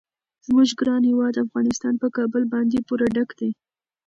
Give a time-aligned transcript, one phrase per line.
[0.45, 3.51] زموږ ګران هیواد افغانستان په کابل باندې پوره ډک دی.